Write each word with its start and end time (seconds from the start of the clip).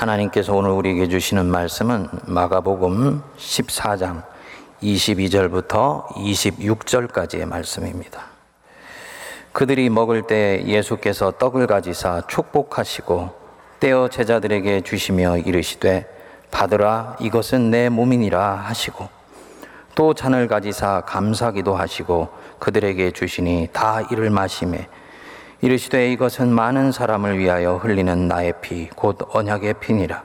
하나님께서 0.00 0.54
오늘 0.54 0.70
우리에게 0.70 1.08
주시는 1.08 1.44
말씀은 1.44 2.08
마가복음 2.24 3.20
14장 3.36 4.22
22절부터 4.82 6.06
26절까지의 6.06 7.44
말씀입니다. 7.44 8.22
그들이 9.52 9.90
먹을 9.90 10.22
때 10.22 10.64
예수께서 10.64 11.32
떡을 11.32 11.66
가지사 11.66 12.22
축복하시고 12.28 13.28
떼어 13.78 14.08
제자들에게 14.08 14.80
주시며 14.80 15.36
이르시되 15.36 16.06
받으라 16.50 17.16
이것은 17.20 17.70
내 17.70 17.90
몸이니라 17.90 18.54
하시고 18.54 19.06
또 19.94 20.14
잔을 20.14 20.48
가지사 20.48 21.02
감사기도 21.02 21.76
하시고 21.76 22.30
그들에게 22.58 23.10
주시니 23.10 23.68
다 23.74 24.00
이를 24.10 24.30
마시매 24.30 24.88
이르시되 25.62 26.10
이것은 26.12 26.52
많은 26.52 26.90
사람을 26.90 27.38
위하여 27.38 27.76
흘리는 27.76 28.28
나의 28.28 28.54
피 28.62 28.88
곧 28.96 29.18
언약의 29.32 29.74
피니라. 29.74 30.22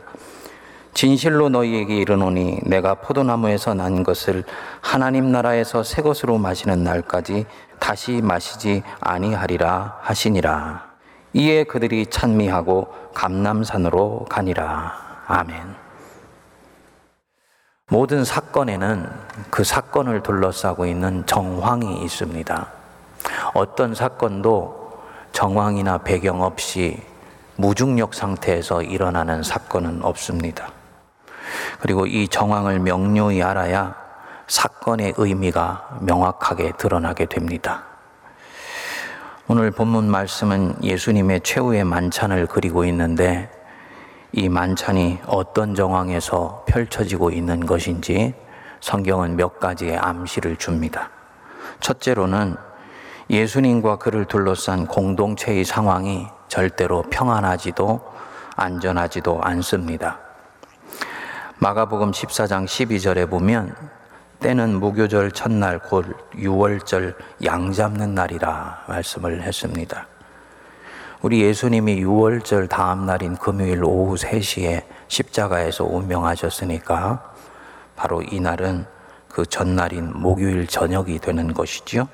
진실로 0.93 1.49
너희에게 1.49 1.97
이르노니 1.97 2.59
내가 2.63 2.93
포도나무에서 2.95 3.73
난 3.73 4.03
것을 4.03 4.45
하나님 4.79 5.33
나라에서 5.33 5.83
새 5.83 6.01
것으로 6.01 6.37
마시는 6.37 6.85
날까지 6.85 7.45
다시 7.79 8.21
마시지 8.21 8.81
아니하리라 9.01 9.97
하시니라. 10.01 10.85
이에 11.33 11.65
그들이 11.65 12.05
찬미하고 12.05 12.87
감남산으로 13.13 14.27
가니라. 14.29 14.93
아멘. 15.27 15.75
모든 17.89 18.23
사건에는 18.23 19.09
그 19.49 19.65
사건을 19.65 20.23
둘러싸고 20.23 20.85
있는 20.85 21.25
정황이 21.25 22.03
있습니다. 22.03 22.67
어떤 23.53 23.93
사건도 23.93 24.84
정황이나 25.35 25.97
배경 25.97 26.41
없이 26.41 26.97
무중력 27.57 28.13
상태에서 28.13 28.81
일어나는 28.81 29.43
사건은 29.43 30.01
없습니다. 30.01 30.71
그리고 31.81 32.05
이 32.05 32.29
정황을 32.29 32.79
명료히 32.79 33.43
알아야 33.43 33.95
사건의 34.47 35.13
의미가 35.17 35.99
명확하게 35.99 36.71
드러나게 36.77 37.25
됩니다. 37.25 37.83
오늘 39.47 39.71
본문 39.71 40.09
말씀은 40.09 40.81
예수님의 40.81 41.41
최후의 41.41 41.83
만찬을 41.83 42.47
그리고 42.47 42.85
있는데 42.85 43.49
이 44.31 44.47
만찬이 44.47 45.19
어떤 45.27 45.75
정황에서 45.75 46.63
펼쳐지고 46.65 47.31
있는 47.31 47.65
것인지 47.65 48.33
성경은 48.79 49.35
몇 49.35 49.59
가지의 49.59 49.97
암시를 49.97 50.55
줍니다. 50.55 51.09
첫째로는 51.81 52.55
예수님과 53.29 53.97
그를 53.97 54.25
둘러싼 54.25 54.85
공동체의 54.85 55.65
상황이 55.65 56.27
절대로 56.47 57.01
평안하지도 57.09 57.99
안전하지도 58.55 59.41
않습니다. 59.41 60.19
마가복음 61.57 62.11
14장 62.11 62.65
12절에 62.65 63.29
보면 63.29 63.75
때는 64.39 64.79
무교절 64.79 65.31
첫날 65.31 65.79
곧 65.79 66.05
6월절 66.35 67.15
양 67.45 67.71
잡는 67.71 68.13
날이라 68.13 68.83
말씀을 68.87 69.41
했습니다. 69.41 70.07
우리 71.21 71.41
예수님이 71.41 72.03
6월절 72.03 72.69
다음 72.69 73.07
날인 73.07 73.37
금요일 73.37 73.83
오후 73.83 74.15
3시에 74.15 74.83
십자가에서 75.07 75.85
운명하셨으니까 75.85 77.33
바로 77.95 78.21
이 78.21 78.39
날은 78.39 78.85
그 79.29 79.45
전날인 79.45 80.11
목요일 80.13 80.67
저녁이 80.67 81.17
되는 81.19 81.53
것이지요. 81.53 82.07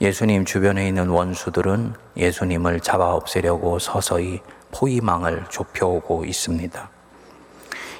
예수님 0.00 0.44
주변에 0.44 0.86
있는 0.86 1.08
원수들은 1.08 1.94
예수님을 2.16 2.78
잡아 2.80 3.14
없애려고 3.14 3.80
서서히 3.80 4.40
포위망을 4.70 5.44
좁혀오고 5.48 6.24
있습니다. 6.24 6.88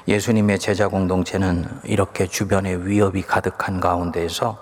예수님의 0.07 0.59
제자 0.59 0.87
공동체는 0.87 1.67
이렇게 1.83 2.25
주변에 2.25 2.73
위협이 2.75 3.23
가득한 3.23 3.81
가운데에서 3.81 4.57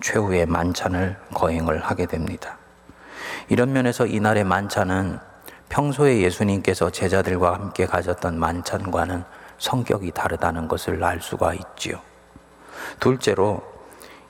최후의 0.00 0.46
만찬을 0.46 1.16
거행을 1.32 1.78
하게 1.78 2.06
됩니다. 2.06 2.58
이런 3.48 3.72
면에서 3.72 4.04
이날의 4.06 4.42
만찬은 4.42 5.20
평소에 5.68 6.22
예수님께서 6.22 6.90
제자들과 6.90 7.54
함께 7.54 7.86
가졌던 7.86 8.38
만찬과는 8.38 9.22
성격이 9.58 10.10
다르다는 10.10 10.66
것을 10.66 11.02
알 11.04 11.20
수가 11.20 11.54
있지요. 11.54 12.00
둘째로 12.98 13.73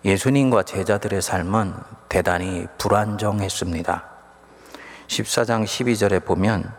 예수님과 0.04 0.64
제자들의 0.64 1.22
삶은 1.22 1.72
대단히 2.10 2.66
불안정했습니다. 2.76 4.04
14장 5.06 5.64
12절에 5.64 6.24
보면 6.24 6.70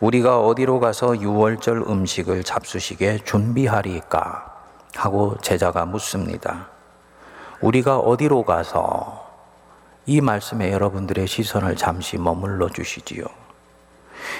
우리가 0.00 0.40
어디로 0.40 0.80
가서 0.80 1.20
유월절 1.20 1.82
음식을 1.86 2.42
잡수시게 2.42 3.18
준비하리까 3.24 4.54
하고 4.96 5.36
제자가 5.42 5.84
묻습니다. 5.84 6.68
우리가 7.60 7.98
어디로 7.98 8.44
가서 8.44 9.24
이 10.06 10.22
말씀에 10.22 10.72
여러분들의 10.72 11.26
시선을 11.26 11.76
잠시 11.76 12.16
머물러 12.16 12.70
주시지요. 12.70 13.24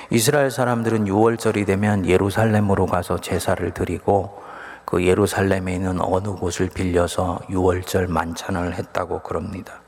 이스라엘 0.09 0.51
사람들은 0.51 1.05
6월절이 1.05 1.67
되면 1.67 2.07
예루살렘으로 2.07 2.87
가서 2.87 3.21
제사를 3.21 3.71
드리고 3.73 4.43
그 4.85 5.05
예루살렘에 5.05 5.75
있는 5.75 6.01
어느 6.01 6.29
곳을 6.29 6.69
빌려서 6.69 7.41
6월절 7.49 8.09
만찬을 8.09 8.75
했다고 8.75 9.23
그럽니다. 9.23 9.81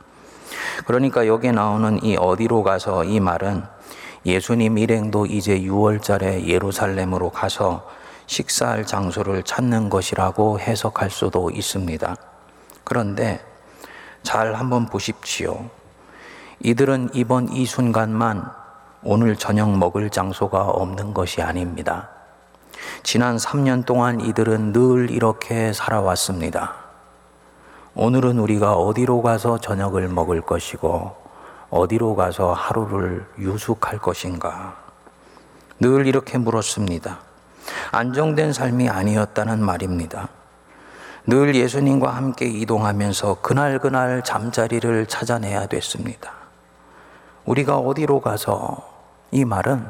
그러니까 0.86 1.26
여기 1.26 1.52
나오는 1.52 2.02
이 2.02 2.16
어디로 2.16 2.62
가서 2.62 3.04
이 3.04 3.20
말은 3.20 3.62
예수님 4.24 4.78
일행도 4.78 5.26
이제 5.26 5.60
6월절에 5.60 6.46
예루살렘으로 6.46 7.30
가서 7.30 7.86
식사할 8.26 8.84
장소를 8.84 9.44
찾는 9.44 9.88
것이라고 9.88 10.58
해석할 10.58 11.10
수도 11.10 11.50
있습니다. 11.50 12.16
그런데 12.82 13.40
잘 14.22 14.54
한번 14.54 14.86
보십시오. 14.86 15.68
이들은 16.60 17.10
이번 17.12 17.48
이 17.50 17.64
순간만 17.66 18.50
오늘 19.04 19.36
저녁 19.36 19.76
먹을 19.76 20.10
장소가 20.10 20.62
없는 20.62 21.14
것이 21.14 21.40
아닙니다. 21.42 22.10
지난 23.02 23.36
3년 23.36 23.84
동안 23.84 24.20
이들은 24.20 24.72
늘 24.72 25.10
이렇게 25.10 25.72
살아왔습니다. 25.72 26.74
오늘은 27.94 28.38
우리가 28.38 28.74
어디로 28.74 29.22
가서 29.22 29.58
저녁을 29.58 30.08
먹을 30.08 30.40
것이고 30.40 31.16
어디로 31.70 32.14
가서 32.14 32.52
하루를 32.52 33.26
유숙할 33.38 33.98
것인가? 33.98 34.76
늘 35.80 36.06
이렇게 36.06 36.38
물었습니다. 36.38 37.18
안정된 37.92 38.52
삶이 38.52 38.88
아니었다는 38.88 39.64
말입니다. 39.64 40.28
늘 41.26 41.54
예수님과 41.54 42.10
함께 42.10 42.46
이동하면서 42.46 43.40
그날그날 43.40 44.22
잠자리를 44.22 45.06
찾아내야 45.06 45.66
됐습니다. 45.66 46.32
우리가 47.44 47.78
어디로 47.78 48.20
가서 48.20 48.86
이 49.32 49.44
말은 49.44 49.86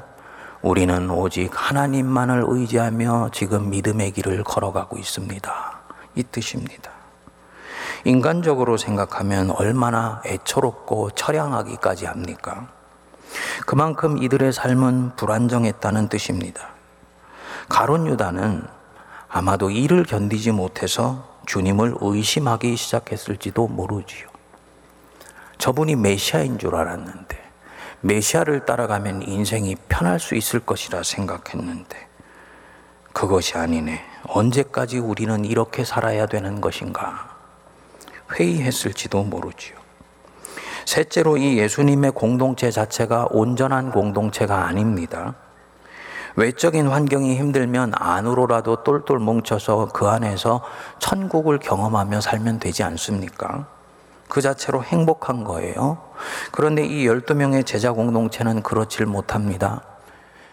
우리는 0.66 1.10
오직 1.10 1.52
하나님만을 1.54 2.44
의지하며 2.48 3.30
지금 3.32 3.70
믿음의 3.70 4.10
길을 4.10 4.42
걸어가고 4.42 4.98
있습니다. 4.98 5.80
이 6.16 6.24
뜻입니다. 6.24 6.90
인간적으로 8.02 8.76
생각하면 8.76 9.52
얼마나 9.52 10.20
애처롭고 10.26 11.12
처량하기까지 11.12 12.06
합니까? 12.06 12.66
그만큼 13.64 14.20
이들의 14.20 14.52
삶은 14.52 15.14
불안정했다는 15.14 16.08
뜻입니다. 16.08 16.70
가론 17.68 18.08
유다는 18.08 18.66
아마도 19.28 19.70
이를 19.70 20.02
견디지 20.02 20.50
못해서 20.50 21.28
주님을 21.46 21.94
의심하기 22.00 22.74
시작했을지도 22.74 23.68
모르지요. 23.68 24.26
저분이 25.58 25.94
메시아인 25.94 26.58
줄 26.58 26.74
알았는데, 26.74 27.45
메시아를 28.06 28.64
따라가면 28.64 29.22
인생이 29.22 29.74
편할 29.88 30.20
수 30.20 30.36
있을 30.36 30.60
것이라 30.60 31.02
생각했는데, 31.02 32.08
그것이 33.12 33.58
아니네. 33.58 34.00
언제까지 34.28 34.98
우리는 34.98 35.44
이렇게 35.44 35.84
살아야 35.84 36.26
되는 36.26 36.60
것인가? 36.60 37.36
회의했을지도 38.32 39.24
모르지요. 39.24 39.76
셋째로 40.84 41.36
이 41.36 41.58
예수님의 41.58 42.12
공동체 42.12 42.70
자체가 42.70 43.26
온전한 43.30 43.90
공동체가 43.90 44.66
아닙니다. 44.66 45.34
외적인 46.36 46.86
환경이 46.86 47.36
힘들면 47.36 47.92
안으로라도 47.96 48.84
똘똘 48.84 49.18
뭉쳐서 49.18 49.88
그 49.92 50.06
안에서 50.06 50.62
천국을 51.00 51.58
경험하며 51.58 52.20
살면 52.20 52.60
되지 52.60 52.84
않습니까? 52.84 53.66
그 54.28 54.40
자체로 54.40 54.82
행복한 54.82 55.44
거예요. 55.44 55.98
그런데 56.52 56.84
이 56.84 57.06
12명의 57.06 57.64
제자 57.64 57.92
공동체는 57.92 58.62
그렇질 58.62 59.06
못합니다. 59.06 59.82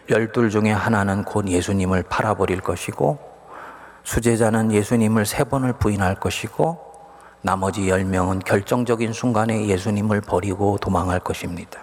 열둘 0.09 0.49
중에 0.49 0.71
하나는 0.71 1.23
곧 1.23 1.47
예수님을 1.47 2.03
팔아버릴 2.03 2.61
것이고, 2.61 3.17
수제자는 4.03 4.71
예수님을 4.71 5.25
세 5.25 5.43
번을 5.43 5.73
부인할 5.73 6.15
것이고, 6.15 6.93
나머지 7.41 7.81
10명은 7.81 8.43
결정적인 8.45 9.13
순간에 9.13 9.67
예수님을 9.67 10.21
버리고 10.21 10.77
도망할 10.77 11.19
것입니다. 11.19 11.81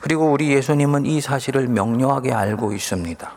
그리고 0.00 0.30
우리 0.30 0.50
예수님은 0.50 1.06
이 1.06 1.20
사실을 1.20 1.68
명료하게 1.68 2.32
알고 2.32 2.72
있습니다. 2.72 3.32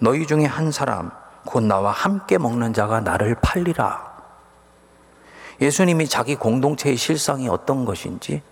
너희 0.00 0.26
중에 0.26 0.44
한 0.44 0.70
사람, 0.70 1.10
곧 1.44 1.62
나와 1.62 1.90
함께 1.90 2.38
먹는 2.38 2.72
자가 2.72 3.00
나를 3.00 3.36
팔리라. 3.40 4.13
예수님이 5.60 6.08
자기 6.08 6.34
공동체의 6.34 6.96
실상이 6.96 7.48
어떤 7.48 7.84
것인지, 7.84 8.42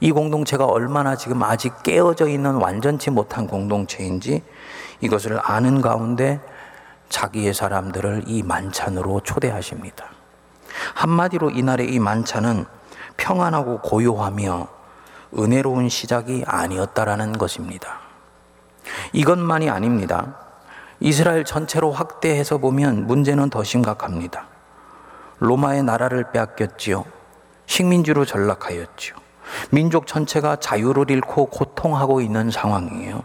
이 0.00 0.10
공동체가 0.10 0.66
얼마나 0.66 1.16
지금 1.16 1.42
아직 1.42 1.82
깨어져 1.82 2.28
있는 2.28 2.54
완전치 2.56 3.10
못한 3.10 3.46
공동체인지 3.46 4.42
이것을 5.00 5.40
아는 5.42 5.80
가운데 5.80 6.40
자기의 7.08 7.54
사람들을 7.54 8.24
이 8.26 8.42
만찬으로 8.42 9.20
초대하십니다. 9.20 10.06
한마디로 10.94 11.50
이날의 11.50 11.92
이 11.92 11.98
만찬은 11.98 12.64
평안하고 13.16 13.80
고요하며 13.80 14.68
은혜로운 15.38 15.88
시작이 15.88 16.44
아니었다라는 16.46 17.38
것입니다. 17.38 18.00
이것만이 19.12 19.70
아닙니다. 19.70 20.36
이스라엘 21.00 21.44
전체로 21.44 21.92
확대해서 21.92 22.58
보면 22.58 23.06
문제는 23.06 23.50
더 23.50 23.62
심각합니다. 23.62 24.51
로마의 25.42 25.82
나라를 25.82 26.30
빼앗겼지요. 26.30 27.04
식민지로 27.66 28.24
전락하였지요. 28.24 29.16
민족 29.70 30.06
전체가 30.06 30.56
자유를 30.56 31.10
잃고 31.10 31.46
고통하고 31.46 32.20
있는 32.20 32.50
상황이에요. 32.50 33.22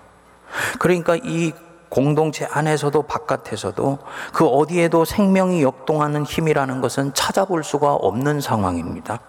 그러니까 0.80 1.16
이 1.16 1.54
공동체 1.90 2.48
안에서도 2.52 3.04
바깥에서도 3.04 4.00
그 4.34 4.46
어디에도 4.46 5.06
생명이 5.06 5.62
역동하는 5.62 6.26
힘이라는 6.26 6.82
것은 6.82 7.14
찾아볼 7.14 7.64
수가 7.64 7.94
없는 7.94 8.42
상황입니다. 8.42 9.20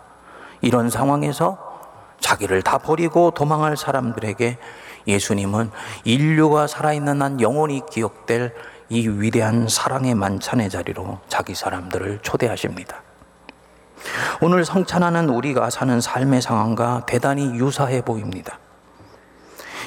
이런 0.63 0.89
상황에서 0.89 1.59
자기를 2.21 2.63
다 2.63 2.79
버리고 2.79 3.31
도망할 3.31 3.77
사람들에게 3.77 4.59
예수님은 5.07 5.71
인류가 6.05 6.67
살아있는 6.67 7.23
한 7.23 7.41
영원히 7.41 7.83
기억될 7.89 8.55
이 8.91 9.07
위대한 9.07 9.69
사랑의 9.69 10.15
만찬의 10.15 10.71
자리로 10.71 11.19
자기 11.29 11.55
사람들을 11.55 12.21
초대하십니다. 12.23 13.03
오늘 14.41 14.65
성찬하는 14.65 15.29
우리가 15.29 15.71
사는 15.71 16.01
삶의 16.01 16.41
상황과 16.41 17.05
대단히 17.07 17.55
유사해 17.57 18.01
보입니다. 18.01 18.59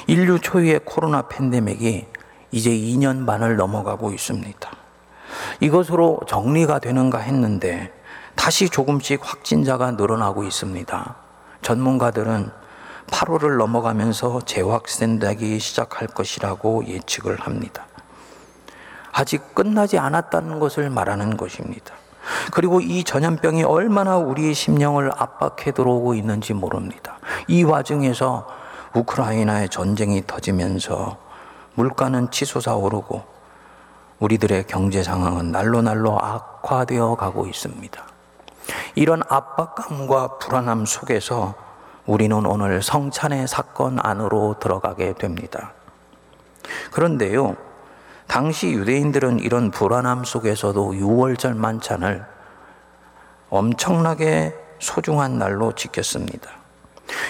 인류 0.06 0.38
초유의 0.38 0.80
코로나 0.84 1.22
팬데믹이 1.22 2.06
이제 2.50 2.70
2년 2.70 3.26
반을 3.26 3.56
넘어가고 3.56 4.12
있습니다. 4.12 4.70
이것으로 5.60 6.20
정리가 6.28 6.78
되는가 6.78 7.18
했는데 7.18 7.92
다시 8.34 8.68
조금씩 8.68 9.20
확진자가 9.22 9.92
늘어나고 9.92 10.44
있습니다. 10.44 11.16
전문가들은 11.62 12.50
8월을 13.08 13.58
넘어가면서 13.58 14.40
재확산되기 14.44 15.58
시작할 15.58 16.08
것이라고 16.08 16.86
예측을 16.86 17.40
합니다. 17.40 17.86
아직 19.12 19.54
끝나지 19.54 19.98
않았다는 19.98 20.58
것을 20.58 20.90
말하는 20.90 21.36
것입니다. 21.36 21.94
그리고 22.52 22.80
이 22.80 23.04
전염병이 23.04 23.64
얼마나 23.64 24.16
우리의 24.16 24.54
심령을 24.54 25.10
압박해 25.16 25.72
들어오고 25.72 26.14
있는지 26.14 26.54
모릅니다. 26.54 27.18
이 27.48 27.62
와중에서 27.64 28.46
우크라이나의 28.94 29.68
전쟁이 29.68 30.22
터지면서 30.26 31.16
물가는 31.74 32.30
치솟아 32.30 32.76
오르고 32.76 33.22
우리들의 34.18 34.66
경제 34.66 35.02
상황은 35.02 35.50
날로 35.50 35.82
날로 35.82 36.18
악화되어 36.20 37.16
가고 37.16 37.46
있습니다. 37.46 38.02
이런 38.94 39.22
압박감과 39.28 40.38
불안함 40.38 40.84
속에서 40.86 41.54
우리는 42.06 42.44
오늘 42.46 42.82
성찬의 42.82 43.48
사건 43.48 43.98
안으로 44.00 44.56
들어가게 44.60 45.14
됩니다. 45.14 45.72
그런데요, 46.92 47.56
당시 48.26 48.70
유대인들은 48.70 49.40
이런 49.40 49.70
불안함 49.70 50.24
속에서도 50.24 50.92
6월절 50.92 51.56
만찬을 51.56 52.24
엄청나게 53.50 54.54
소중한 54.78 55.38
날로 55.38 55.72
지켰습니다. 55.72 56.50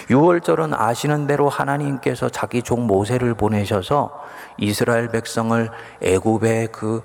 6월절은 0.09 0.79
아시는 0.79 1.27
대로 1.27 1.49
하나님께서 1.49 2.29
자기 2.29 2.61
종 2.61 2.87
모세를 2.87 3.33
보내셔서 3.33 4.23
이스라엘 4.57 5.09
백성을 5.09 5.69
애굽의 6.01 6.69
그 6.71 7.03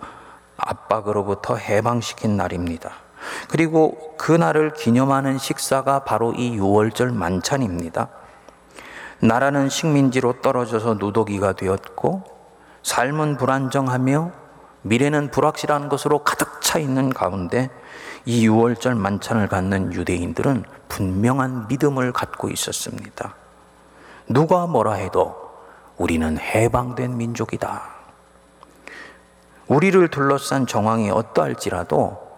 압박으로부터 0.56 1.56
해방시킨 1.56 2.37
날입니다. 2.37 2.93
그리고 3.49 4.14
그 4.17 4.32
날을 4.32 4.75
기념하는 4.75 5.38
식사가 5.38 6.05
바로 6.05 6.32
이 6.32 6.56
6월절 6.56 7.12
만찬입니다. 7.12 8.08
나라는 9.20 9.69
식민지로 9.69 10.41
떨어져서 10.41 10.94
누더기가 10.94 11.55
되었고 11.55 12.38
삶은 12.83 13.37
불안정하며 13.37 14.33
미래는 14.83 15.31
불확실한 15.31 15.89
것으로 15.89 16.21
가득 16.21 16.61
차 16.63 16.79
있는 16.79 17.11
가운데 17.11 17.71
이 18.25 18.49
6월절 18.49 18.97
만찬을 18.97 19.49
갖는 19.49 19.93
유대인들은 19.93 20.65
분명한 20.89 21.69
믿음을 21.69 22.13
갖고 22.13 22.49
있었습니다. 22.49 23.35
누가 24.29 24.67
뭐라 24.67 24.95
해도 24.95 25.35
우리는 25.97 26.39
해방된 26.39 27.17
민족이다. 27.17 27.83
우리를 29.67 30.09
둘러싼 30.09 30.67
정황이 30.67 31.11
어떠할지라도 31.11 32.29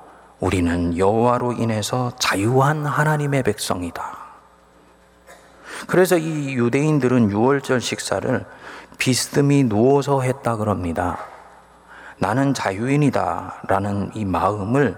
우리는 0.41 0.97
여호와로 0.97 1.53
인해서 1.53 2.13
자유한 2.19 2.87
하나님의 2.87 3.43
백성이다. 3.43 4.20
그래서 5.87 6.17
이 6.19 6.55
유대인들은 6.55 7.31
유월절 7.31 7.81
식사를 7.81 8.45
비스듬히 8.99 9.65
누워서 9.65 10.21
했다 10.21 10.57
그럽니다. 10.57 11.19
나는 12.19 12.53
자유인이다 12.53 13.63
라는 13.67 14.11
이 14.15 14.25
마음을 14.25 14.97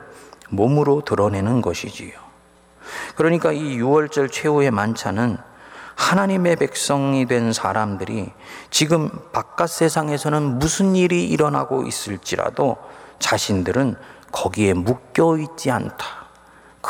몸으로 0.50 1.02
드러내는 1.02 1.62
것이지요. 1.62 2.12
그러니까 3.16 3.52
이 3.52 3.76
유월절 3.76 4.28
최후의 4.28 4.70
만찬은 4.70 5.38
하나님의 5.94 6.56
백성이 6.56 7.26
된 7.26 7.52
사람들이 7.52 8.32
지금 8.70 9.10
바깥 9.32 9.70
세상에서는 9.70 10.58
무슨 10.58 10.96
일이 10.96 11.26
일어나고 11.28 11.84
있을지라도 11.84 12.76
자신들은 13.18 13.96
거기에 14.32 14.72
묶여 14.72 15.38
있지 15.38 15.70
않다. 15.70 16.21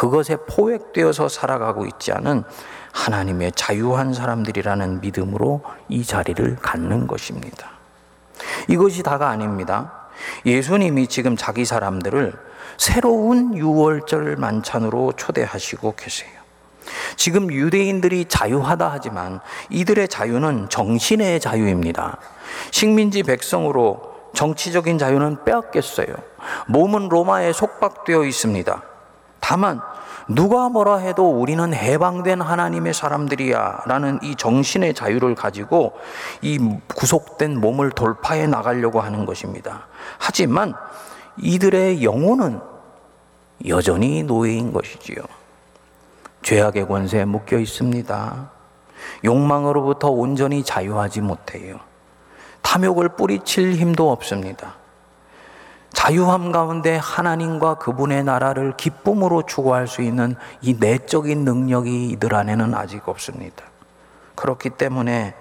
그것에 0.02 0.36
포획되어서 0.48 1.28
살아가고 1.28 1.86
있지 1.86 2.10
않은 2.10 2.42
하나님의 2.90 3.52
자유한 3.54 4.12
사람들이라는 4.12 5.00
믿음으로 5.00 5.62
이 5.88 6.04
자리를 6.04 6.56
갖는 6.56 7.06
것입니다. 7.06 7.70
이것이 8.66 9.04
다가 9.04 9.28
아닙니다. 9.28 10.08
예수님이 10.44 11.06
지금 11.06 11.36
자기 11.36 11.64
사람들을 11.64 12.32
새로운 12.78 13.56
유월절 13.56 14.34
만찬으로 14.38 15.12
초대하시고 15.12 15.94
계세요. 15.94 16.32
지금 17.14 17.52
유대인들이 17.52 18.24
자유하다 18.24 18.90
하지만 18.92 19.38
이들의 19.70 20.08
자유는 20.08 20.68
정신의 20.68 21.38
자유입니다. 21.38 22.18
식민지 22.72 23.22
백성으로 23.22 24.02
정치적인 24.34 24.98
자유는 24.98 25.44
빼앗겼어요. 25.44 26.08
몸은 26.66 27.08
로마에 27.08 27.52
속박되어 27.52 28.24
있습니다. 28.24 28.82
다만 29.42 29.80
누가 30.28 30.68
뭐라 30.68 30.98
해도 30.98 31.30
우리는 31.30 31.74
해방된 31.74 32.40
하나님의 32.40 32.94
사람들이야 32.94 33.82
라는 33.86 34.18
이 34.22 34.36
정신의 34.36 34.94
자유를 34.94 35.34
가지고 35.34 35.94
이 36.40 36.58
구속된 36.94 37.60
몸을 37.60 37.90
돌파해 37.90 38.46
나가려고 38.46 39.00
하는 39.00 39.26
것입니다. 39.26 39.86
하지만 40.18 40.74
이들의 41.38 42.04
영혼은 42.04 42.60
여전히 43.66 44.22
노예인 44.22 44.72
것이지요. 44.72 45.22
죄악의 46.42 46.88
권세에 46.88 47.24
묶여 47.24 47.58
있습니다. 47.58 48.50
욕망으로부터 49.24 50.10
온전히 50.10 50.64
자유하지 50.64 51.20
못해요. 51.20 51.78
탐욕을 52.62 53.10
뿌리칠 53.10 53.74
힘도 53.74 54.10
없습니다. 54.10 54.81
자유함 55.92 56.52
가운데 56.52 56.96
하나님과 56.96 57.74
그분의 57.74 58.24
나라를 58.24 58.76
기쁨으로 58.76 59.42
추구할 59.42 59.86
수 59.86 60.02
있는 60.02 60.34
이 60.60 60.74
내적인 60.78 61.44
능력이 61.44 62.10
이들 62.10 62.34
안에는 62.34 62.74
아직 62.74 63.08
없습니다. 63.08 63.64
그렇기 64.34 64.70
때문에 64.70 65.34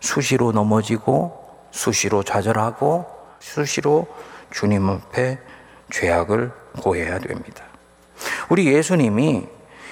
수시로 0.00 0.52
넘어지고 0.52 1.44
수시로 1.70 2.22
좌절하고 2.22 3.06
수시로 3.38 4.06
주님 4.50 4.88
앞에 4.88 5.38
죄악을 5.90 6.52
고해야 6.80 7.18
됩니다. 7.18 7.64
우리 8.48 8.66
예수님이 8.66 9.46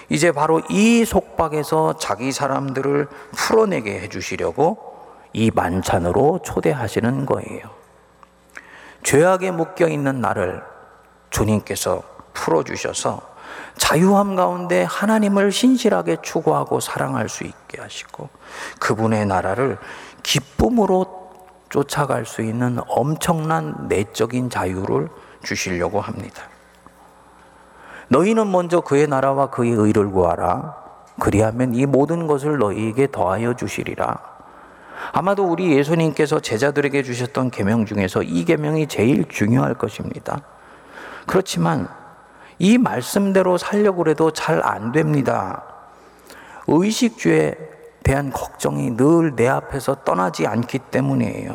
이제 0.09 0.33
바로 0.33 0.61
이 0.69 1.05
속박에서 1.05 1.99
자기 1.99 2.33
사람들을 2.33 3.09
풀어내게 3.35 4.01
해주시려고 4.01 4.93
이 5.33 5.51
만찬으로 5.55 6.41
초대하시는 6.45 7.25
거예요. 7.25 7.82
죄악에 9.03 9.51
묶여 9.51 9.89
있는 9.89 10.21
나를 10.21 10.63
주님께서 11.31 12.03
풀어주셔서 12.35 13.33
자유함 13.77 14.37
가운데 14.37 14.85
하나님을 14.85 15.53
신실하게 15.53 16.19
추구하고 16.23 16.81
사랑할 16.81 17.29
수 17.29 17.45
있게 17.45 17.81
하시고 17.81 18.29
그분의 18.79 19.27
나라를 19.27 19.79
기쁨으로 20.23 21.23
쫓아갈 21.69 22.27
수 22.27 22.43
있는 22.43 22.79
엄청난 22.87 23.89
내적인 23.89 24.51
자유를 24.51 25.09
주시려고 25.43 26.01
합니다. 26.01 26.43
너희는 28.09 28.51
먼저 28.51 28.81
그의 28.81 29.07
나라와 29.07 29.49
그의 29.49 29.73
의를 29.73 30.11
구하라. 30.11 30.77
그리하면 31.19 31.75
이 31.75 31.87
모든 31.87 32.27
것을 32.27 32.59
너희에게 32.59 33.11
더하여 33.11 33.55
주시리라. 33.55 34.32
아마도 35.11 35.45
우리 35.45 35.77
예수님께서 35.77 36.41
제자들에게 36.41 37.03
주셨던 37.03 37.51
계명 37.51 37.85
중에서 37.87 38.23
이 38.23 38.45
계명이 38.45 38.87
제일 38.87 39.27
중요할 39.29 39.75
것입니다. 39.75 40.41
그렇지만 41.27 41.89
이 42.59 42.79
말씀대로 42.79 43.59
살려고 43.59 44.09
해도 44.09 44.31
잘 44.31 44.63
안 44.63 44.93
됩니다. 44.93 45.65
의식주에 46.69 47.57
대한 48.05 48.31
걱정이 48.31 48.97
늘 48.97 49.35
내 49.35 49.49
앞에서 49.49 49.97
떠나지 50.05 50.47
않기 50.47 50.79
때문이에요. 50.79 51.55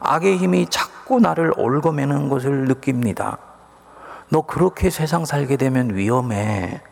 악의 0.00 0.36
힘이 0.38 0.66
자꾸 0.68 1.20
나를 1.20 1.52
올거매는 1.56 2.28
것을 2.28 2.66
느낍니다. 2.66 3.38
너 4.28 4.42
그렇게 4.42 4.90
세상 4.90 5.24
살게 5.24 5.56
되면 5.56 5.94
위험해. 5.94 6.82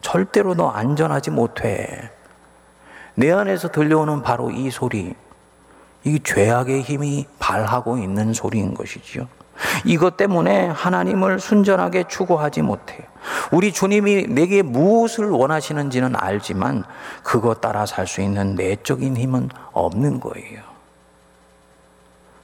절대로 0.00 0.54
너 0.54 0.68
안전하지 0.68 1.30
못해. 1.30 2.10
내 3.16 3.32
안에서 3.32 3.68
들려오는 3.68 4.22
바로 4.22 4.50
이 4.50 4.70
소리. 4.70 5.14
이 6.04 6.20
죄악의 6.22 6.82
힘이 6.82 7.26
발하고 7.38 7.98
있는 7.98 8.32
소리인 8.32 8.74
것이지요. 8.74 9.26
이것 9.86 10.16
때문에 10.18 10.68
하나님을 10.68 11.40
순전하게 11.40 12.04
추구하지 12.08 12.60
못해요. 12.60 13.00
우리 13.50 13.72
주님이 13.72 14.26
내게 14.28 14.62
무엇을 14.62 15.30
원하시는지는 15.30 16.14
알지만 16.14 16.84
그것 17.22 17.60
따라 17.60 17.86
살 17.86 18.06
수 18.06 18.20
있는 18.20 18.54
내적인 18.54 19.16
힘은 19.16 19.48
없는 19.72 20.20
거예요. 20.20 20.62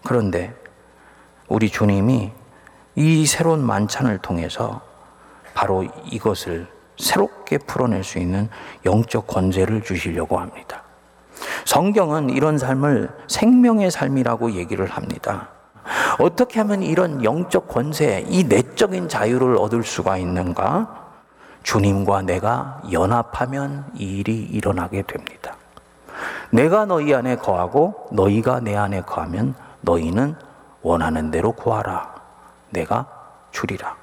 그런데 0.04 0.54
우리 1.48 1.68
주님이 1.68 2.32
이 2.96 3.26
새로운 3.26 3.62
만찬을 3.64 4.18
통해서 4.18 4.80
바로 5.54 5.84
이것을 6.06 6.66
새롭게 6.98 7.58
풀어낼 7.58 8.04
수 8.04 8.18
있는 8.18 8.48
영적 8.84 9.26
권세를 9.26 9.82
주시려고 9.82 10.38
합니다. 10.38 10.82
성경은 11.64 12.30
이런 12.30 12.58
삶을 12.58 13.10
생명의 13.28 13.90
삶이라고 13.90 14.52
얘기를 14.52 14.86
합니다. 14.86 15.48
어떻게 16.18 16.60
하면 16.60 16.82
이런 16.82 17.24
영적 17.24 17.68
권세, 17.68 18.24
이 18.28 18.44
내적인 18.44 19.08
자유를 19.08 19.56
얻을 19.56 19.82
수가 19.82 20.18
있는가? 20.18 21.02
주님과 21.62 22.22
내가 22.22 22.82
연합하면 22.90 23.86
이 23.94 24.18
일이 24.18 24.42
일어나게 24.42 25.02
됩니다. 25.02 25.56
내가 26.50 26.84
너희 26.84 27.14
안에 27.14 27.36
거하고 27.36 28.08
너희가 28.12 28.60
내 28.60 28.76
안에 28.76 29.02
거하면 29.02 29.54
너희는 29.80 30.36
원하는 30.82 31.30
대로 31.30 31.52
구하라. 31.52 32.14
내가 32.70 33.06
주리라. 33.52 34.01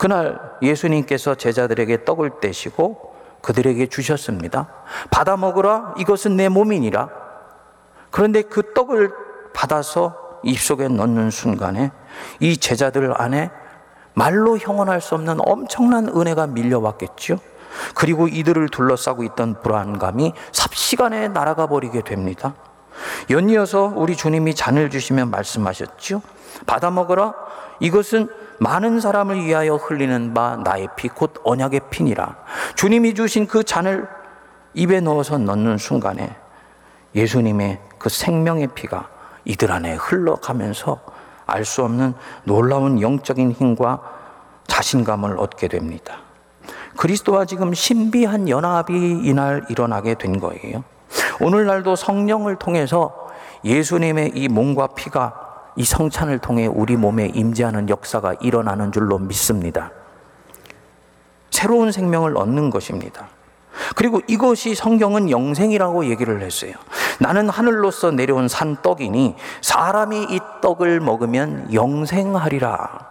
그날 0.00 0.40
예수님께서 0.62 1.34
제자들에게 1.34 2.06
떡을 2.06 2.40
떼시고 2.40 3.16
그들에게 3.42 3.86
주셨습니다. 3.88 4.68
받아 5.10 5.36
먹으라. 5.36 5.92
이것은 5.98 6.38
내 6.38 6.48
몸이니라. 6.48 7.10
그런데 8.10 8.40
그 8.40 8.72
떡을 8.72 9.12
받아서 9.52 10.40
입속에 10.42 10.88
넣는 10.88 11.28
순간에 11.28 11.90
이 12.38 12.56
제자들 12.56 13.12
안에 13.20 13.50
말로 14.14 14.56
형언할 14.56 15.02
수 15.02 15.16
없는 15.16 15.36
엄청난 15.40 16.08
은혜가 16.08 16.46
밀려왔겠죠. 16.46 17.38
그리고 17.94 18.26
이들을 18.26 18.70
둘러싸고 18.70 19.22
있던 19.24 19.60
불안감이 19.60 20.32
삽시간에 20.52 21.28
날아가 21.28 21.66
버리게 21.66 22.00
됩니다. 22.00 22.54
연이어서 23.28 23.92
우리 23.94 24.16
주님이 24.16 24.54
잔을 24.54 24.88
주시면 24.88 25.30
말씀하셨죠. 25.30 26.22
받아 26.64 26.90
먹어라. 26.90 27.34
이것은 27.80 28.28
많은 28.60 29.00
사람을 29.00 29.46
위하여 29.46 29.76
흘리는 29.76 30.34
바 30.34 30.56
나의 30.56 30.88
피, 30.94 31.08
곧 31.08 31.34
언약의 31.44 31.80
피니라. 31.88 32.36
주님이 32.74 33.14
주신 33.14 33.46
그 33.46 33.64
잔을 33.64 34.06
입에 34.74 35.00
넣어서 35.00 35.38
넣는 35.38 35.78
순간에 35.78 36.36
예수님의 37.14 37.80
그 37.98 38.10
생명의 38.10 38.68
피가 38.74 39.08
이들 39.46 39.72
안에 39.72 39.94
흘러가면서 39.94 41.00
알 41.46 41.64
수 41.64 41.82
없는 41.82 42.14
놀라운 42.44 43.00
영적인 43.00 43.52
힘과 43.52 44.02
자신감을 44.66 45.38
얻게 45.38 45.66
됩니다. 45.66 46.18
그리스도와 46.96 47.46
지금 47.46 47.72
신비한 47.72 48.48
연합이 48.50 48.92
이날 48.92 49.64
일어나게 49.70 50.14
된 50.14 50.38
거예요. 50.38 50.84
오늘날도 51.40 51.96
성령을 51.96 52.56
통해서 52.56 53.30
예수님의 53.64 54.32
이 54.34 54.48
몸과 54.48 54.88
피가 54.88 55.49
이 55.76 55.84
성찬을 55.84 56.38
통해 56.38 56.66
우리 56.66 56.96
몸에 56.96 57.30
임재하는 57.34 57.88
역사가 57.88 58.34
일어나는 58.40 58.92
줄로 58.92 59.18
믿습니다. 59.18 59.92
새로운 61.50 61.92
생명을 61.92 62.36
얻는 62.36 62.70
것입니다. 62.70 63.28
그리고 63.94 64.20
이것이 64.26 64.74
성경은 64.74 65.30
영생이라고 65.30 66.06
얘기를 66.06 66.42
했어요. 66.42 66.72
나는 67.18 67.48
하늘로서 67.48 68.10
내려온 68.10 68.48
산 68.48 68.76
떡이니 68.82 69.36
사람이 69.60 70.26
이 70.30 70.40
떡을 70.62 71.00
먹으면 71.00 71.72
영생하리라. 71.72 73.10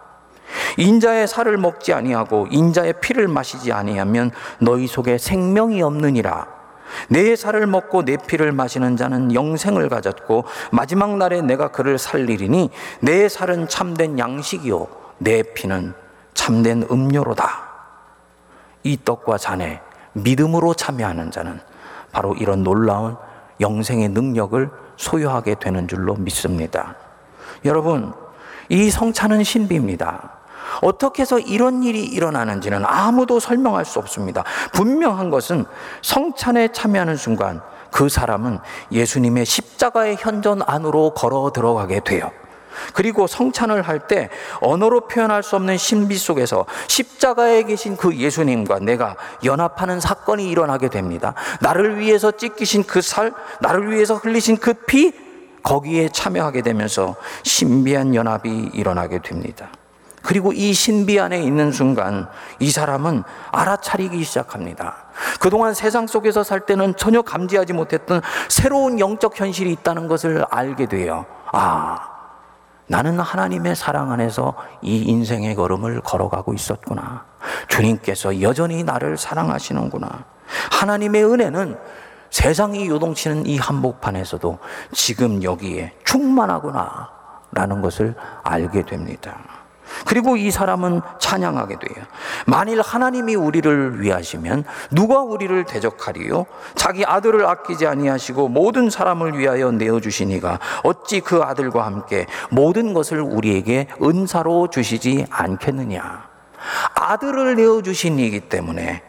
인자의 0.78 1.28
살을 1.28 1.58
먹지 1.58 1.92
아니하고 1.92 2.48
인자의 2.50 2.94
피를 3.00 3.28
마시지 3.28 3.72
아니하면 3.72 4.30
너희 4.58 4.86
속에 4.86 5.18
생명이 5.18 5.82
없느니라. 5.82 6.59
내 7.08 7.36
살을 7.36 7.66
먹고 7.66 8.04
내 8.04 8.16
피를 8.16 8.52
마시는 8.52 8.96
자는 8.96 9.34
영생을 9.34 9.88
가졌고 9.88 10.44
마지막 10.72 11.16
날에 11.16 11.42
내가 11.42 11.68
그를 11.68 11.98
살리리니 11.98 12.70
내 13.00 13.28
살은 13.28 13.68
참된 13.68 14.18
양식이요 14.18 14.86
내 15.18 15.42
피는 15.42 15.94
참된 16.34 16.86
음료로다. 16.90 17.68
이 18.82 18.98
떡과 19.04 19.38
잔에 19.38 19.80
믿음으로 20.14 20.74
참여하는 20.74 21.30
자는 21.30 21.60
바로 22.12 22.34
이런 22.34 22.62
놀라운 22.62 23.16
영생의 23.60 24.08
능력을 24.08 24.70
소유하게 24.96 25.56
되는 25.56 25.86
줄로 25.86 26.14
믿습니다. 26.14 26.96
여러분, 27.64 28.12
이 28.68 28.90
성찬은 28.90 29.44
신비입니다. 29.44 30.39
어떻게 30.82 31.22
해서 31.22 31.38
이런 31.38 31.82
일이 31.82 32.04
일어나는지는 32.04 32.84
아무도 32.84 33.40
설명할 33.40 33.84
수 33.84 33.98
없습니다. 33.98 34.44
분명한 34.72 35.30
것은 35.30 35.64
성찬에 36.02 36.68
참여하는 36.68 37.16
순간 37.16 37.60
그 37.90 38.08
사람은 38.08 38.58
예수님의 38.92 39.44
십자가의 39.44 40.16
현존 40.20 40.62
안으로 40.64 41.14
걸어 41.14 41.50
들어가게 41.52 42.00
돼요. 42.00 42.30
그리고 42.94 43.26
성찬을 43.26 43.82
할 43.82 44.00
때 44.06 44.30
언어로 44.60 45.08
표현할 45.08 45.42
수 45.42 45.56
없는 45.56 45.76
신비 45.76 46.16
속에서 46.16 46.64
십자가에 46.88 47.64
계신 47.64 47.96
그 47.96 48.16
예수님과 48.16 48.78
내가 48.78 49.16
연합하는 49.44 50.00
사건이 50.00 50.48
일어나게 50.48 50.88
됩니다. 50.88 51.34
나를 51.60 51.98
위해서 51.98 52.30
찢기신 52.30 52.84
그 52.84 53.02
살, 53.02 53.32
나를 53.60 53.90
위해서 53.90 54.14
흘리신 54.14 54.56
그 54.56 54.72
피, 54.72 55.12
거기에 55.62 56.08
참여하게 56.08 56.62
되면서 56.62 57.16
신비한 57.42 58.14
연합이 58.14 58.70
일어나게 58.72 59.20
됩니다. 59.20 59.68
그리고 60.22 60.52
이 60.52 60.72
신비 60.72 61.18
안에 61.18 61.42
있는 61.42 61.72
순간 61.72 62.28
이 62.58 62.70
사람은 62.70 63.22
알아차리기 63.52 64.22
시작합니다. 64.22 64.96
그동안 65.40 65.74
세상 65.74 66.06
속에서 66.06 66.42
살 66.42 66.60
때는 66.60 66.94
전혀 66.96 67.22
감지하지 67.22 67.72
못했던 67.72 68.20
새로운 68.48 68.98
영적 68.98 69.38
현실이 69.38 69.72
있다는 69.72 70.08
것을 70.08 70.44
알게 70.50 70.86
돼요. 70.86 71.26
아, 71.52 72.08
나는 72.86 73.20
하나님의 73.20 73.76
사랑 73.76 74.12
안에서 74.12 74.54
이 74.82 75.02
인생의 75.02 75.54
걸음을 75.54 76.00
걸어가고 76.00 76.54
있었구나. 76.54 77.24
주님께서 77.68 78.42
여전히 78.42 78.82
나를 78.82 79.16
사랑하시는구나. 79.16 80.24
하나님의 80.72 81.24
은혜는 81.24 81.78
세상이 82.30 82.88
요동치는 82.88 83.46
이 83.46 83.58
한복판에서도 83.58 84.58
지금 84.92 85.42
여기에 85.42 85.94
충만하구나. 86.04 87.10
라는 87.52 87.80
것을 87.82 88.14
알게 88.44 88.84
됩니다. 88.84 89.59
그리고 90.06 90.36
이 90.36 90.50
사람은 90.50 91.00
찬양하게 91.18 91.76
돼요. 91.78 92.04
만일 92.46 92.80
하나님이 92.80 93.34
우리를 93.34 94.00
위하시면 94.00 94.64
누가 94.90 95.20
우리를 95.20 95.64
대적하리요? 95.64 96.46
자기 96.74 97.04
아들을 97.04 97.46
아끼지 97.46 97.86
아니하시고 97.86 98.48
모든 98.48 98.90
사람을 98.90 99.38
위하여 99.38 99.70
내어 99.70 100.00
주시니가 100.00 100.58
어찌 100.82 101.20
그 101.20 101.42
아들과 101.42 101.84
함께 101.84 102.26
모든 102.50 102.94
것을 102.94 103.20
우리에게 103.20 103.88
은사로 104.02 104.68
주시지 104.68 105.26
않겠느냐? 105.30 106.28
아들을 106.94 107.56
내어 107.56 107.82
주신 107.82 108.18
이기 108.18 108.40
때문에 108.40 109.02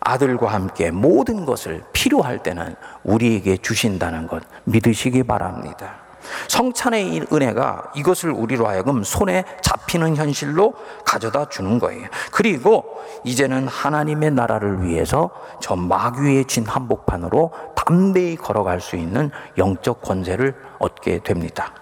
아들과 0.00 0.48
함께 0.48 0.90
모든 0.90 1.44
것을 1.44 1.84
필요할 1.92 2.42
때는 2.42 2.74
우리에게 3.04 3.58
주신다는 3.58 4.26
것 4.26 4.42
믿으시기 4.64 5.22
바랍니다. 5.24 5.99
성찬의 6.48 7.14
이 7.14 7.22
은혜가 7.32 7.92
이것을 7.94 8.30
우리로 8.30 8.66
하여금 8.66 9.02
손에 9.02 9.44
잡히는 9.62 10.16
현실로 10.16 10.74
가져다 11.04 11.48
주는 11.48 11.78
거예요. 11.78 12.08
그리고 12.32 12.84
이제는 13.24 13.68
하나님의 13.68 14.32
나라를 14.32 14.82
위해서 14.82 15.30
저 15.60 15.76
마귀의 15.76 16.46
진 16.46 16.66
한복판으로 16.66 17.52
담대히 17.74 18.36
걸어갈 18.36 18.80
수 18.80 18.96
있는 18.96 19.30
영적 19.58 20.02
권세를 20.02 20.54
얻게 20.78 21.20
됩니다. 21.22 21.74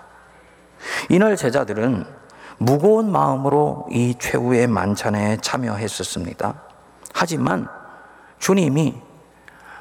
이날 1.09 1.37
제자들은 1.37 2.05
무거운 2.59 3.11
마음으로 3.13 3.87
이 3.91 4.15
최후의 4.19 4.67
만찬에 4.67 5.39
참여했었습니다. 5.41 6.63
하지만 7.15 7.69
주님이 8.39 8.95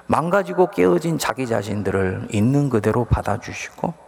망가지고 0.07 0.71
깨어진 0.71 1.17
자기 1.17 1.47
자신들을 1.47 2.27
있는 2.31 2.69
그대로 2.69 3.05
받아주시고 3.05 4.06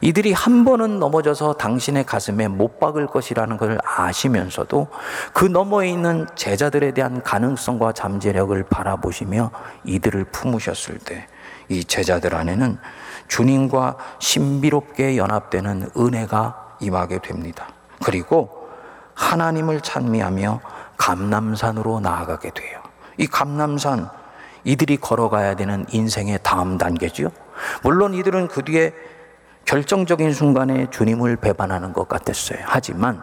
이들이 0.00 0.32
한 0.32 0.64
번은 0.64 0.98
넘어져서 0.98 1.54
당신의 1.54 2.06
가슴에 2.06 2.48
못 2.48 2.78
박을 2.78 3.06
것이라는 3.06 3.56
것을 3.56 3.78
아시면서도 3.84 4.88
그 5.32 5.44
너머에 5.44 5.88
있는 5.90 6.26
제자들에 6.34 6.92
대한 6.92 7.22
가능성과 7.22 7.92
잠재력을 7.92 8.62
바라보시며 8.64 9.50
이들을 9.84 10.24
품으셨을 10.24 10.98
때 10.98 11.26
이 11.68 11.84
제자들 11.84 12.34
안에는 12.34 12.78
주님과 13.28 13.96
신비롭게 14.18 15.16
연합되는 15.16 15.90
은혜가 15.96 16.76
임하게 16.80 17.18
됩니다. 17.18 17.68
그리고 18.02 18.68
하나님을 19.14 19.80
찬미하며 19.80 20.60
감남산으로 20.96 22.00
나아가게 22.00 22.50
돼요. 22.50 22.80
이 23.18 23.26
감남산 23.26 24.08
이들이 24.64 24.96
걸어가야 24.96 25.56
되는 25.56 25.84
인생의 25.90 26.40
다음 26.42 26.78
단계죠. 26.78 27.30
물론 27.82 28.14
이들은 28.14 28.48
그 28.48 28.64
뒤에 28.64 28.94
결정적인 29.68 30.32
순간에 30.32 30.86
주님을 30.88 31.36
배반하는 31.36 31.92
것 31.92 32.08
같았어요. 32.08 32.60
하지만 32.64 33.20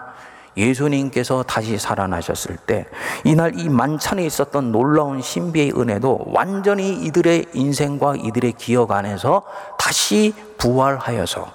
예수님께서 0.56 1.42
다시 1.42 1.80
살아나셨을 1.80 2.58
때 2.58 2.86
이날 3.24 3.60
이 3.60 3.68
만찬에 3.68 4.24
있었던 4.24 4.72
놀라운 4.72 5.24
신비의 5.24 5.74
은혜도 5.76 6.26
완전히 6.28 6.94
이들의 7.04 7.48
인생과 7.52 8.18
이들의 8.18 8.54
기억 8.60 8.92
안에서 8.92 9.42
다시 9.80 10.36
부활하여서 10.60 11.52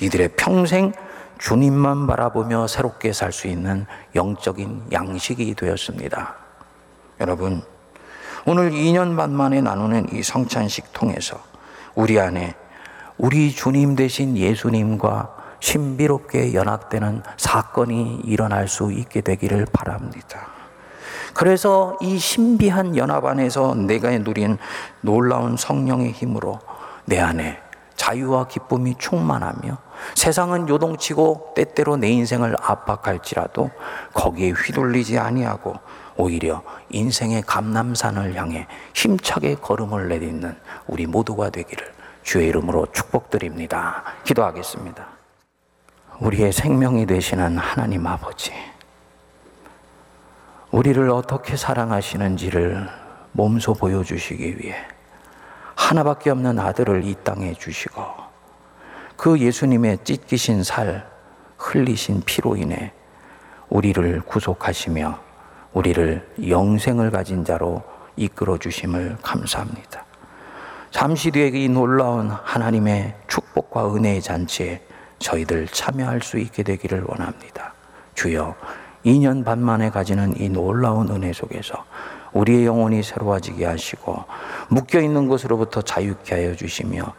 이들의 0.00 0.30
평생 0.38 0.94
주님만 1.38 2.06
바라보며 2.06 2.66
새롭게 2.66 3.12
살 3.12 3.32
수 3.32 3.46
있는 3.46 3.84
영적인 4.14 4.86
양식이 4.90 5.54
되었습니다. 5.54 6.34
여러분, 7.20 7.62
오늘 8.46 8.70
2년 8.70 9.18
반 9.18 9.34
만에 9.34 9.60
나누는 9.60 10.14
이 10.14 10.22
성찬식 10.22 10.94
통해서 10.94 11.38
우리 11.94 12.18
안에 12.18 12.54
우리 13.22 13.52
주님 13.52 13.96
대신 13.96 14.34
예수님과 14.34 15.36
신비롭게 15.60 16.54
연합되는 16.54 17.22
사건이 17.36 18.22
일어날 18.24 18.66
수 18.66 18.90
있게 18.92 19.20
되기를 19.20 19.66
바랍니다. 19.74 20.46
그래서 21.34 21.98
이 22.00 22.18
신비한 22.18 22.96
연합 22.96 23.26
안에서 23.26 23.74
내가 23.74 24.16
누린 24.16 24.56
놀라운 25.02 25.58
성령의 25.58 26.12
힘으로 26.12 26.60
내 27.04 27.20
안에 27.20 27.58
자유와 27.94 28.46
기쁨이 28.46 28.94
충만하며 28.98 29.76
세상은 30.14 30.66
요동치고 30.66 31.52
때때로 31.54 31.98
내 31.98 32.08
인생을 32.08 32.56
압박할지라도 32.58 33.70
거기에 34.14 34.52
휘둘리지 34.52 35.18
아니하고 35.18 35.74
오히려 36.16 36.62
인생의 36.88 37.42
감남산을 37.42 38.34
향해 38.36 38.66
힘차게 38.94 39.56
걸음을 39.56 40.08
내딛는 40.08 40.56
우리 40.86 41.04
모두가 41.06 41.50
되기를 41.50 41.99
주의 42.22 42.48
이름으로 42.48 42.86
축복드립니다. 42.92 44.04
기도하겠습니다. 44.24 45.06
우리의 46.20 46.52
생명이 46.52 47.06
되시는 47.06 47.58
하나님 47.58 48.06
아버지, 48.06 48.52
우리를 50.70 51.08
어떻게 51.10 51.56
사랑하시는지를 51.56 52.88
몸소 53.32 53.74
보여주시기 53.74 54.58
위해 54.58 54.76
하나밖에 55.74 56.30
없는 56.30 56.58
아들을 56.58 57.04
이 57.04 57.14
땅에 57.24 57.54
주시고 57.54 58.02
그 59.16 59.38
예수님의 59.38 59.98
찢기신 60.04 60.62
살, 60.62 61.08
흘리신 61.58 62.22
피로 62.24 62.56
인해 62.56 62.92
우리를 63.68 64.20
구속하시며 64.22 65.18
우리를 65.72 66.34
영생을 66.48 67.10
가진 67.10 67.44
자로 67.44 67.82
이끌어 68.16 68.58
주심을 68.58 69.16
감사합니다. 69.22 70.04
잠시 70.90 71.30
뒤에 71.30 71.48
이 71.54 71.68
놀라운 71.68 72.30
하나님의 72.30 73.14
축복과 73.28 73.94
은혜의 73.94 74.20
잔치에 74.20 74.82
저희들 75.20 75.68
참여할 75.68 76.20
수 76.20 76.38
있게 76.38 76.64
되기를 76.64 77.04
원합니다. 77.06 77.74
주여, 78.14 78.56
2년 79.06 79.44
반 79.44 79.60
만에 79.60 79.90
가지는 79.90 80.34
이 80.38 80.48
놀라운 80.48 81.08
은혜 81.10 81.32
속에서 81.32 81.84
우리의 82.32 82.66
영혼이 82.66 83.04
새로워지게 83.04 83.64
하시고 83.64 84.24
묶여 84.68 85.00
있는 85.00 85.28
것으로부터 85.28 85.80
자유케 85.80 86.34
하여 86.34 86.56
주시며 86.56 87.14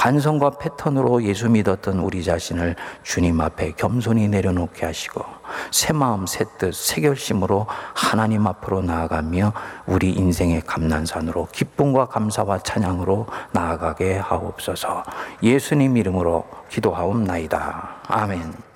관성과 0.00 0.52
패턴으로 0.52 1.24
예수 1.24 1.50
믿었던 1.50 1.98
우리 1.98 2.24
자신을 2.24 2.74
주님 3.02 3.38
앞에 3.38 3.72
겸손히 3.72 4.28
내려놓게 4.28 4.86
하시고 4.86 5.22
새 5.70 5.92
마음, 5.92 6.26
새 6.26 6.46
뜻, 6.56 6.74
새 6.74 7.02
결심으로 7.02 7.66
하나님 7.94 8.46
앞으로 8.46 8.80
나아가며 8.80 9.52
우리 9.84 10.12
인생의 10.12 10.62
감난산으로 10.62 11.48
기쁨과 11.52 12.06
감사와 12.06 12.60
찬양으로 12.60 13.26
나아가게 13.52 14.16
하옵소서 14.16 15.02
예수님 15.42 15.98
이름으로 15.98 16.48
기도하옵나이다. 16.70 17.96
아멘. 18.08 18.69